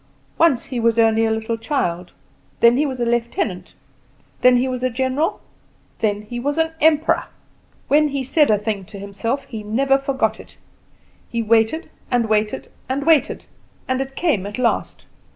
[0.39, 2.11] Once he was only a little child,
[2.59, 3.75] then he was a lieutenant,
[4.41, 5.41] then he was a general,
[5.99, 7.25] then he was an emperor.
[7.87, 10.57] When he said a thing to himself he never forgot it.
[11.29, 13.45] He waited, and waited and waited,
[13.87, 15.05] and it came at last."